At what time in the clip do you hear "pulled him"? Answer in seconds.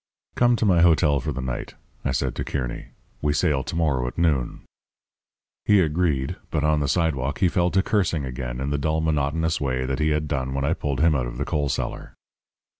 10.73-11.13